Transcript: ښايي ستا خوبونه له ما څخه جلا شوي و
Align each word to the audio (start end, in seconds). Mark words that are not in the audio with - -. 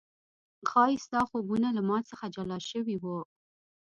ښايي 0.69 0.97
ستا 1.05 1.21
خوبونه 1.29 1.67
له 1.77 1.81
ما 1.89 1.99
څخه 2.09 2.25
جلا 2.35 2.59
شوي 2.69 2.95
و 2.99 3.05